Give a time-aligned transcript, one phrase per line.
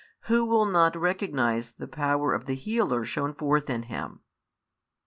[0.21, 4.21] Who will not recognise the power of the Healer shown forth in Him?